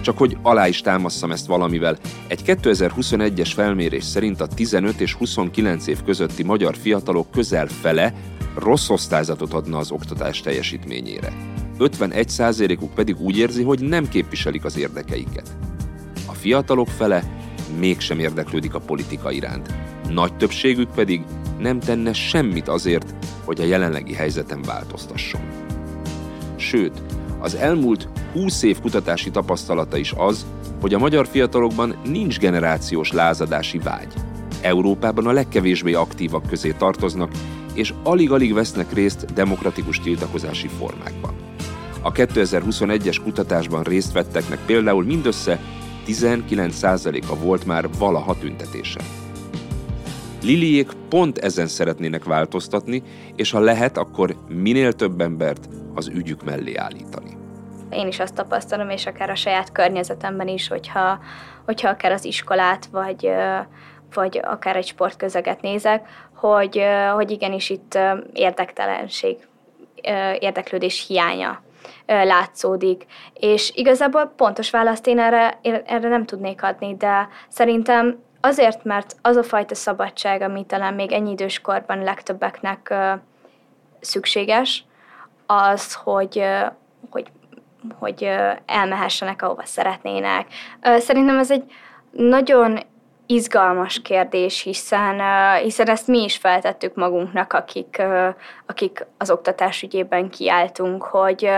Csak 0.08 0.18
hogy 0.18 0.38
alá 0.42 0.68
is 0.68 0.82
támasszam 0.82 1.32
ezt 1.32 1.46
valamivel, 1.46 1.98
egy 2.28 2.42
2021-es 2.46 3.52
felmérés 3.54 4.04
szerint 4.04 4.42
a 4.42 4.48
15 4.48 5.00
és 5.00 5.14
29 5.14 5.88
év 5.88 6.04
közötti 6.04 6.44
magyar 6.44 6.76
fiatalok 6.76 7.32
közel 7.32 7.68
fele 7.68 8.14
rossz 8.56 8.90
osztályzatot 8.90 9.54
adna 9.54 9.78
az 9.78 9.92
oktatás 9.92 10.42
teljesítményére. 10.42 11.34
51%-uk 11.80 12.94
pedig 12.94 13.20
úgy 13.20 13.38
érzi, 13.38 13.64
hogy 13.64 13.80
nem 13.80 14.08
képviselik 14.08 14.66
az 14.66 14.78
érdekeiket. 14.78 15.58
A 16.26 16.34
fiatalok 16.34 16.88
fele 16.88 17.24
mégsem 17.80 18.20
érdeklődik 18.20 18.74
a 18.74 18.80
politika 18.80 19.32
iránt. 19.32 19.74
Nagy 20.10 20.38
többségük 20.38 20.92
pedig 20.92 21.22
nem 21.60 21.80
tenne 21.80 22.14
semmit 22.14 22.68
azért, 22.68 23.14
hogy 23.44 23.62
a 23.62 23.66
jelenlegi 23.66 24.14
helyzeten 24.14 24.62
változtasson. 24.62 25.42
Sőt, 26.56 27.02
az 27.39 27.56
elmúlt 27.56 28.08
20 28.34 28.63
év 28.63 28.79
kutatási 28.82 29.32
tapasztalata 29.32 29.98
is 29.98 30.13
az, 30.17 30.46
hogy 30.82 30.94
a 30.94 31.00
magyar 31.00 31.27
fiatalokban 31.27 31.96
nincs 32.06 32.39
generációs 32.39 33.12
lázadási 33.12 33.77
vágy. 33.77 34.13
Európában 34.62 35.27
a 35.27 35.32
legkevésbé 35.32 35.94
aktívak 35.94 36.48
közé 36.48 36.72
tartoznak, 36.72 37.32
és 37.74 37.94
alig-alig 38.03 38.53
vesznek 38.53 38.94
részt 38.94 39.34
demokratikus 39.34 40.00
tiltakozási 40.00 40.67
formákban. 40.67 41.34
A 42.01 42.12
2021-es 42.12 43.17
kutatásban 43.24 43.84
részt 43.84 44.13
vetteknek 44.13 44.60
például 44.65 45.03
mindössze 45.03 45.60
19%-a 46.08 47.36
volt 47.36 47.65
már 47.65 47.89
valaha 47.98 48.38
tüntetésen. 48.38 49.03
Liliék 50.44 50.91
pont 51.10 51.38
ezen 51.38 51.67
szeretnének 51.67 52.24
változtatni, 52.24 53.03
és 53.36 53.51
ha 53.51 53.60
lehet, 53.60 53.98
akkor 53.98 54.36
minél 54.50 54.94
több 54.94 55.22
embert 55.22 55.70
az 55.98 56.08
ügyük 56.08 56.44
mellé 56.44 56.75
állítani. 56.75 57.38
Én 57.89 58.08
is 58.08 58.20
azt 58.20 58.36
tapasztalom, 58.36 58.89
és 58.89 59.06
akár 59.06 59.30
a 59.30 59.36
saját 59.36 59.72
környezetemben 59.72 60.48
is, 60.48 60.68
hogyha, 60.68 61.20
hogyha 61.66 61.89
akár 61.89 62.12
az 62.12 62.25
iskolát, 62.25 62.86
vagy, 62.86 63.32
vagy 64.13 64.39
akár 64.44 64.75
egy 64.75 64.88
sportközeget 64.88 65.62
nézek, 65.62 66.08
hogy, 66.36 66.84
hogy 67.13 67.32
igenis 67.32 67.70
itt 67.70 67.98
érdektelenség, 68.34 69.48
érdeklődés 70.39 71.06
hiánya 71.08 71.62
látszódik. 72.06 73.06
És 73.34 73.72
igazából 73.75 74.34
pontos 74.36 74.70
választ 74.70 75.08
én 75.08 75.20
erre, 75.20 75.60
erre 75.86 76.10
nem 76.10 76.25
tudnék 76.25 76.63
adni, 76.63 76.96
de 76.96 77.27
szerintem 77.48 78.20
azért, 78.42 78.84
mert 78.84 79.16
az 79.22 79.36
a 79.36 79.44
fajta 79.44 79.75
szabadság, 79.75 80.42
ami 80.42 80.66
talán 80.66 80.94
még 80.94 81.12
ennyi 81.12 81.32
idős 81.32 81.62
korban 81.62 82.04
legtöbbeknek 82.04 82.94
szükséges, 84.00 84.86
az, 85.48 85.94
hogy, 85.94 86.44
hogy, 87.10 87.27
hogy 88.00 88.30
elmehessenek, 88.66 89.42
ahova 89.42 89.66
szeretnének. 89.66 90.48
Szerintem 90.82 91.38
ez 91.38 91.51
egy 91.51 91.63
nagyon 92.12 92.80
izgalmas 93.27 94.01
kérdés, 94.01 94.62
hiszen, 94.62 95.22
hiszen 95.58 95.89
ezt 95.89 96.08
mi 96.08 96.24
is 96.24 96.38
feltettük 96.38 96.96
magunknak, 96.96 97.54
akik, 97.54 98.01
akik 98.66 99.06
az 99.18 99.32
oktatás 99.32 99.82
ügyében 99.82 100.30
kiálltunk, 100.30 101.04
hogy 101.04 101.50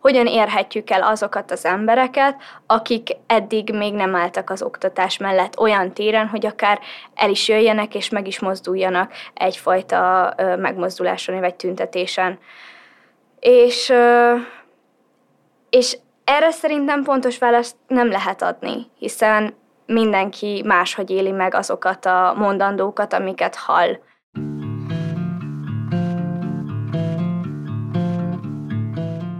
hogyan 0.00 0.26
érhetjük 0.26 0.90
el 0.90 1.02
azokat 1.02 1.50
az 1.50 1.64
embereket, 1.64 2.36
akik 2.66 3.08
eddig 3.26 3.74
még 3.74 3.94
nem 3.94 4.14
álltak 4.14 4.50
az 4.50 4.62
oktatás 4.62 5.18
mellett 5.18 5.58
olyan 5.58 5.92
téren, 5.92 6.26
hogy 6.26 6.46
akár 6.46 6.80
el 7.14 7.30
is 7.30 7.48
jöjjenek 7.48 7.94
és 7.94 8.08
meg 8.08 8.26
is 8.26 8.40
mozduljanak 8.40 9.12
egyfajta 9.34 10.34
megmozduláson 10.58 11.40
vagy 11.40 11.54
tüntetésen. 11.54 12.38
És, 13.40 13.92
és 15.70 15.98
erre 16.24 16.50
szerintem 16.50 17.02
pontos 17.02 17.38
választ 17.38 17.76
nem 17.86 18.08
lehet 18.08 18.42
adni, 18.42 18.86
hiszen 18.98 19.54
mindenki 19.86 20.62
máshogy 20.66 21.10
éli 21.10 21.30
meg 21.30 21.54
azokat 21.54 22.06
a 22.06 22.34
mondandókat, 22.36 23.12
amiket 23.12 23.54
hall. 23.54 23.98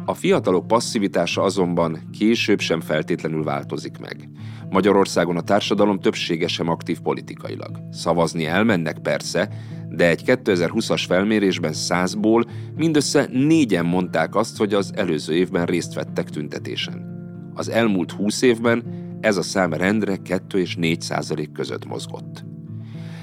A 0.09 0.15
fiatalok 0.15 0.67
passzivitása 0.67 1.43
azonban 1.43 1.99
később 2.19 2.61
sem 2.61 2.81
feltétlenül 2.81 3.45
változik 3.45 3.99
meg. 3.99 4.29
Magyarországon 4.71 5.37
a 5.37 5.43
társadalom 5.43 6.01
többsége 6.01 6.49
sem 6.49 6.69
aktív 6.69 7.01
politikailag. 7.01 7.71
Szavazni 7.91 8.47
elmennek 8.47 8.99
persze, 8.99 9.49
de 9.91 10.09
egy 10.09 10.23
2020-as 10.27 11.05
felmérésben 11.07 11.73
százból 11.73 12.45
mindössze 12.77 13.29
négyen 13.33 13.85
mondták 13.85 14.35
azt, 14.35 14.57
hogy 14.57 14.75
az 14.75 14.93
előző 14.95 15.35
évben 15.35 15.67
részt 15.67 15.95
vettek 15.95 16.31
tüntetésen. 16.31 17.17
Az 17.55 17.69
elmúlt 17.69 18.13
húsz 18.13 18.43
évben 18.43 18.85
ez 19.21 19.37
a 19.37 19.43
szám 19.43 19.73
rendre 19.73 20.17
2 20.17 20.59
és 20.59 20.77
4 20.77 21.01
százalék 21.01 21.53
között 21.53 21.87
mozgott. 21.87 22.45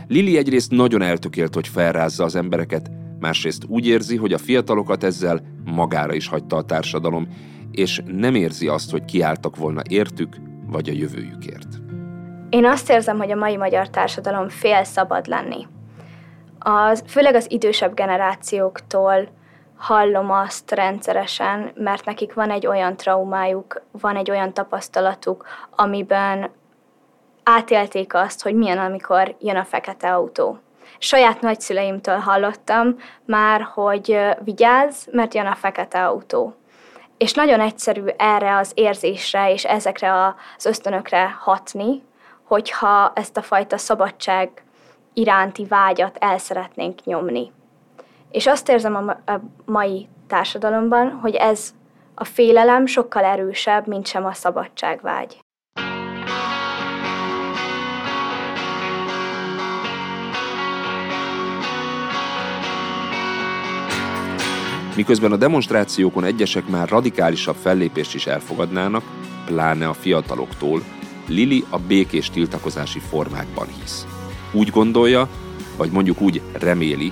Lili 0.08 0.38
egyrészt 0.38 0.72
nagyon 0.72 1.02
eltökélt, 1.02 1.54
hogy 1.54 1.68
felrázza 1.68 2.24
az 2.24 2.36
embereket, 2.36 2.92
másrészt 3.20 3.64
úgy 3.68 3.88
érzi, 3.88 4.16
hogy 4.16 4.34
a 4.34 4.38
fiatalokat 4.38 5.04
ezzel 5.04 5.42
magára 5.66 6.14
is 6.14 6.28
hagyta 6.28 6.56
a 6.56 6.64
társadalom, 6.64 7.28
és 7.72 8.02
nem 8.06 8.36
érzi 8.36 8.68
azt, 8.68 8.92
hogy 8.92 9.06
kiálltak 9.06 9.56
volna 9.56 9.82
értük, 9.90 10.38
vagy 10.68 10.90
a 10.90 10.94
jövőjükért. 10.94 11.68
Én 12.50 12.66
azt 12.66 12.90
érzem, 12.90 13.18
hogy 13.18 13.32
a 13.32 13.36
mai 13.36 13.58
magyar 13.58 13.90
társadalom 13.90 14.50
fél 14.50 14.84
szabad 14.84 15.28
lenni. 15.28 15.66
Az, 16.68 17.04
főleg 17.08 17.36
az 17.36 17.52
idősebb 17.52 17.94
generációktól 17.94 19.28
hallom 19.78 20.32
azt 20.32 20.72
rendszeresen, 20.72 21.72
mert 21.76 22.06
nekik 22.06 22.34
van 22.34 22.52
egy 22.52 22.68
olyan 22.68 22.96
traumájuk, 22.98 23.82
van 23.92 24.16
egy 24.16 24.32
olyan 24.32 24.54
tapasztalatuk, 24.54 25.46
amiben 25.70 26.52
átélték 27.44 28.14
azt, 28.14 28.44
hogy 28.44 28.56
milyen, 28.56 28.78
amikor 28.78 29.36
jön 29.40 29.56
a 29.56 29.64
fekete 29.64 30.14
autó. 30.14 30.60
Saját 30.98 31.42
nagyszüleimtől 31.42 32.18
hallottam 32.18 32.96
már, 33.26 33.62
hogy 33.62 34.20
vigyázz, 34.44 35.08
mert 35.12 35.34
jön 35.34 35.46
a 35.46 35.56
fekete 35.56 36.06
autó. 36.06 36.56
És 37.18 37.34
nagyon 37.34 37.60
egyszerű 37.60 38.06
erre 38.18 38.58
az 38.58 38.72
érzésre 38.76 39.52
és 39.52 39.66
ezekre 39.66 40.24
az 40.26 40.66
ösztönökre 40.66 41.38
hatni, 41.40 42.04
hogyha 42.44 43.12
ezt 43.16 43.38
a 43.38 43.42
fajta 43.42 43.78
szabadság 43.78 44.65
iránti 45.16 45.66
vágyat 45.66 46.18
el 46.20 46.38
szeretnénk 46.38 47.04
nyomni. 47.04 47.52
És 48.32 48.48
azt 48.48 48.70
érzem 48.70 48.96
a, 48.96 49.42
mai 49.66 50.08
társadalomban, 50.28 51.12
hogy 51.12 51.36
ez 51.36 51.74
a 52.16 52.24
félelem 52.24 52.86
sokkal 52.86 53.24
erősebb, 53.24 53.88
mint 53.88 54.08
sem 54.08 54.26
a 54.26 54.34
szabadságvágy. 54.34 55.44
Miközben 64.96 65.32
a 65.32 65.36
demonstrációkon 65.36 66.24
egyesek 66.24 66.68
már 66.68 66.90
radikálisabb 66.90 67.56
fellépést 67.56 68.14
is 68.14 68.28
elfogadnának, 68.28 69.04
pláne 69.46 69.88
a 69.88 69.94
fiataloktól, 69.94 70.82
Lili 71.28 71.64
a 71.70 71.80
békés 71.80 72.30
tiltakozási 72.30 73.00
formákban 73.00 73.68
hisz. 73.68 74.15
Úgy 74.56 74.70
gondolja, 74.70 75.28
vagy 75.78 75.92
mondjuk 75.92 76.22
úgy 76.22 76.42
reméli, 76.54 77.12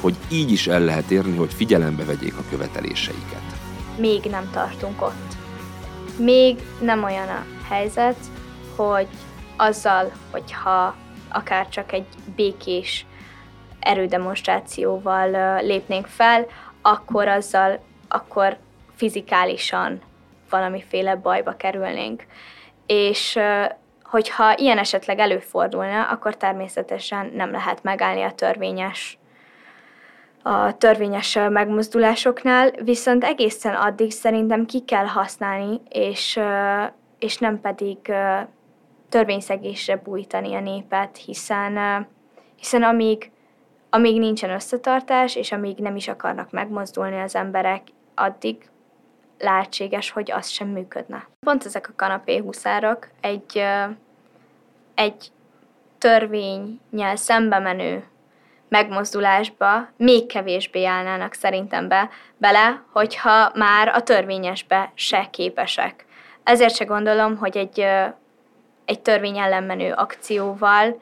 hogy 0.00 0.16
így 0.30 0.52
is 0.52 0.66
el 0.66 0.80
lehet 0.80 1.10
érni, 1.10 1.36
hogy 1.36 1.54
figyelembe 1.54 2.04
vegyék 2.04 2.38
a 2.38 2.44
követeléseiket. 2.50 3.42
Még 3.98 4.24
nem 4.24 4.50
tartunk 4.52 5.02
ott. 5.02 5.36
Még 6.18 6.56
nem 6.80 7.04
olyan 7.04 7.28
a 7.28 7.44
helyzet, 7.68 8.16
hogy 8.76 9.06
azzal, 9.56 10.12
hogyha 10.30 10.94
akár 11.28 11.68
csak 11.68 11.92
egy 11.92 12.06
békés 12.36 13.06
erődemonstrációval 13.80 15.60
lépnénk 15.62 16.06
fel, 16.06 16.46
akkor 16.82 17.28
azzal, 17.28 17.80
akkor 18.08 18.56
fizikálisan 18.94 20.00
valamiféle 20.50 21.14
bajba 21.14 21.56
kerülnénk. 21.56 22.26
És 22.86 23.38
hogyha 24.10 24.58
ilyen 24.58 24.78
esetleg 24.78 25.18
előfordulna, 25.18 26.02
akkor 26.02 26.36
természetesen 26.36 27.30
nem 27.34 27.50
lehet 27.50 27.82
megállni 27.82 28.22
a 28.22 28.32
törvényes 28.32 29.18
a 30.42 30.76
törvényes 30.76 31.38
megmozdulásoknál, 31.48 32.70
viszont 32.70 33.24
egészen 33.24 33.74
addig 33.74 34.10
szerintem 34.10 34.66
ki 34.66 34.80
kell 34.84 35.04
használni, 35.04 35.80
és, 35.88 36.40
és 37.18 37.38
nem 37.38 37.60
pedig 37.60 37.98
törvényszegésre 39.08 39.96
bújtani 39.96 40.54
a 40.54 40.60
népet, 40.60 41.16
hiszen, 41.16 42.06
hiszen 42.56 42.82
amíg, 42.82 43.30
amíg 43.90 44.18
nincsen 44.18 44.50
összetartás, 44.50 45.36
és 45.36 45.52
amíg 45.52 45.78
nem 45.78 45.96
is 45.96 46.08
akarnak 46.08 46.50
megmozdulni 46.50 47.20
az 47.20 47.34
emberek, 47.34 47.82
addig 48.14 48.56
lehetséges, 49.40 50.10
hogy 50.10 50.30
az 50.30 50.48
sem 50.48 50.68
működne. 50.68 51.28
Pont 51.40 51.64
ezek 51.64 51.88
a 51.88 51.92
kanapéhuszárok 51.96 53.08
egy, 53.20 53.64
egy 54.94 55.32
törvényel 55.98 57.16
szembe 57.16 57.58
menő 57.58 58.04
megmozdulásba 58.68 59.88
még 59.96 60.26
kevésbé 60.26 60.84
állnának 60.84 61.32
szerintem 61.32 61.88
be, 61.88 62.10
bele, 62.36 62.82
hogyha 62.92 63.50
már 63.54 63.88
a 63.88 64.02
törvényesbe 64.02 64.92
se 64.94 65.28
képesek. 65.30 66.04
Ezért 66.42 66.74
se 66.74 66.84
gondolom, 66.84 67.36
hogy 67.36 67.56
egy, 67.56 67.86
egy 68.84 69.00
törvény 69.00 69.38
ellen 69.38 69.62
menő 69.62 69.92
akcióval 69.92 71.00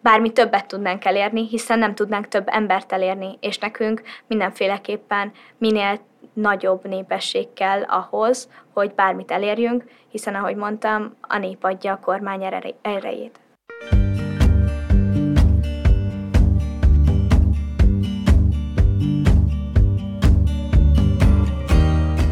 bármi 0.00 0.32
többet 0.32 0.66
tudnánk 0.66 1.04
elérni, 1.04 1.48
hiszen 1.48 1.78
nem 1.78 1.94
tudnánk 1.94 2.28
több 2.28 2.48
embert 2.48 2.92
elérni, 2.92 3.38
és 3.40 3.58
nekünk 3.58 4.02
mindenféleképpen 4.26 5.32
minél 5.58 5.98
nagyobb 6.34 6.88
népesség 6.88 7.52
kell 7.52 7.82
ahhoz, 7.82 8.48
hogy 8.72 8.94
bármit 8.94 9.30
elérjünk, 9.30 9.84
hiszen 10.08 10.34
ahogy 10.34 10.56
mondtam, 10.56 11.14
a 11.20 11.38
nép 11.38 11.64
adja 11.64 11.92
a 11.92 11.98
kormány 11.98 12.42
erejét. 12.82 13.40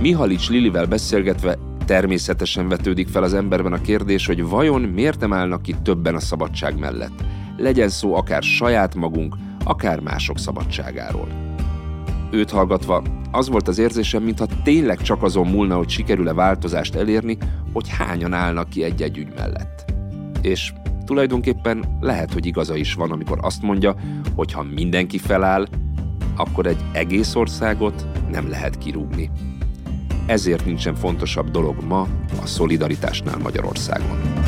Mihalics 0.01 0.49
Lilivel 0.49 0.87
beszélgetve 0.87 1.59
természetesen 1.85 2.69
vetődik 2.69 3.09
fel 3.09 3.23
az 3.23 3.35
emberben 3.35 3.73
a 3.73 3.81
kérdés, 3.81 4.27
hogy 4.27 4.45
vajon 4.45 4.81
miért 4.81 5.21
nem 5.21 5.33
állnak 5.33 5.63
ki 5.63 5.75
többen 5.83 6.15
a 6.15 6.21
szabadság 6.21 6.79
mellett. 6.79 7.25
Legyen 7.57 7.89
szó 7.89 8.15
akár 8.15 8.43
saját 8.43 8.95
magunk, 8.95 9.37
akár 9.65 10.01
mások 10.01 10.39
szabadságáról. 10.39 11.52
Őt 12.33 12.51
hallgatva 12.51 13.03
az 13.31 13.49
volt 13.49 13.69
az 13.69 13.79
érzésem, 13.79 14.23
mintha 14.23 14.47
tényleg 14.63 15.03
csak 15.03 15.23
azon 15.23 15.47
múlna, 15.47 15.77
hogy 15.77 15.89
sikerül-e 15.89 16.35
változást 16.35 16.95
elérni, 16.95 17.39
hogy 17.73 17.89
hányan 17.89 18.33
állnak 18.33 18.69
ki 18.69 18.85
egy-egy 18.85 19.19
ügy 19.19 19.33
mellett. 19.37 19.93
És 20.43 20.73
tulajdonképpen 21.05 21.99
lehet, 22.01 22.33
hogy 22.33 22.47
igaza 22.47 22.77
is 22.77 22.95
van, 22.95 23.11
amikor 23.11 23.39
azt 23.43 23.63
mondja, 23.63 23.95
hogy 24.35 24.53
ha 24.53 24.63
mindenki 24.63 25.19
feláll, 25.19 25.67
akkor 26.37 26.67
egy 26.67 26.85
egész 26.93 27.35
országot 27.35 28.07
nem 28.31 28.49
lehet 28.49 28.79
kirúgni. 28.79 29.31
Ezért 30.27 30.65
nincsen 30.65 30.95
fontosabb 30.95 31.51
dolog 31.51 31.77
ma 31.89 32.01
a 32.43 32.47
szolidaritásnál 32.47 33.39
Magyarországon. 33.39 34.42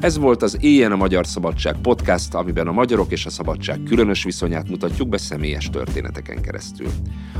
Ez 0.00 0.18
volt 0.18 0.42
az 0.42 0.56
Éjjel 0.60 0.92
a 0.92 0.96
Magyar 0.96 1.26
Szabadság 1.26 1.76
podcast, 1.82 2.34
amiben 2.34 2.66
a 2.66 2.72
magyarok 2.72 3.12
és 3.12 3.26
a 3.26 3.30
szabadság 3.30 3.82
különös 3.82 4.24
viszonyát 4.24 4.68
mutatjuk 4.68 5.08
be 5.08 5.16
személyes 5.16 5.70
történeteken 5.70 6.42
keresztül. 6.42 6.86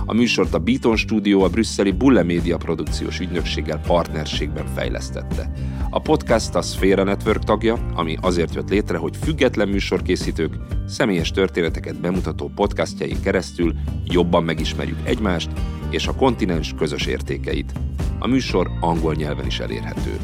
A 0.07 0.13
műsort 0.13 0.55
a 0.55 0.59
Beaton 0.59 0.97
Studio 0.97 1.41
a 1.41 1.49
brüsszeli 1.49 1.91
Bulle 1.91 2.23
Media 2.23 2.57
produkciós 2.57 3.21
ügynökséggel 3.21 3.81
partnerségben 3.87 4.67
fejlesztette. 4.67 5.51
A 5.91 6.01
podcast 6.01 6.55
a 6.55 6.63
Sphere 6.63 7.03
Network 7.03 7.45
tagja, 7.45 7.87
ami 7.95 8.17
azért 8.21 8.55
jött 8.55 8.71
létre, 8.71 8.97
hogy 8.97 9.17
független 9.17 9.69
műsorkészítők 9.69 10.57
személyes 10.87 11.31
történeteket 11.31 12.01
bemutató 12.01 12.51
podcastjain 12.55 13.21
keresztül 13.23 13.75
jobban 14.05 14.45
megismerjük 14.45 14.99
egymást 15.05 15.51
és 15.91 16.07
a 16.07 16.15
kontinens 16.15 16.75
közös 16.79 17.07
értékeit. 17.07 17.73
A 18.19 18.27
műsor 18.27 18.71
angol 18.81 19.15
nyelven 19.15 19.47
is 19.47 19.61
elérhető. 19.61 20.19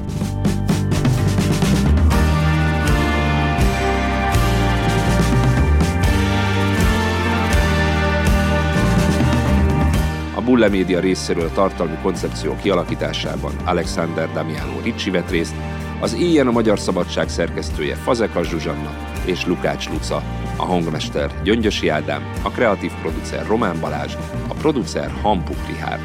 Bulle 10.55 10.69
Media 10.69 11.01
részéről 11.01 11.53
tartalmi 11.53 11.97
koncepció 12.03 12.57
kialakításában 12.63 13.55
Alexander 13.65 14.33
Damiano 14.33 14.81
Ricci 14.81 15.11
vett 15.11 15.31
részt, 15.31 15.55
az 16.01 16.15
Éjjel 16.15 16.47
a 16.47 16.51
Magyar 16.51 16.79
Szabadság 16.79 17.29
szerkesztője 17.29 17.95
Fazekas 17.95 18.49
Zsuzsanna 18.49 18.91
és 19.25 19.47
Lukács 19.47 19.89
Luca, 19.89 20.23
a 20.57 20.65
hangmester 20.65 21.43
Gyöngyösi 21.43 21.89
Ádám, 21.89 22.33
a 22.43 22.51
kreatív 22.51 22.93
producer 23.01 23.47
Román 23.47 23.81
Balázs, 23.81 24.15
a 24.49 24.55
producer 24.55 25.11
Hampuk 25.23 25.67
Rihárd, 25.67 26.03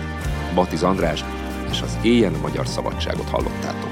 Batiz 0.54 0.84
András 0.84 1.24
és 1.72 1.82
az 1.82 1.98
Éjjel 2.02 2.34
a 2.34 2.42
Magyar 2.42 2.68
Szabadságot 2.68 3.30
hallottátok. 3.30 3.90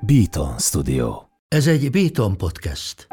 Beaton 0.00 0.58
Studio. 0.58 1.22
Ez 1.48 1.66
egy 1.66 1.90
Beaton 1.90 2.36
podcast. 2.36 3.06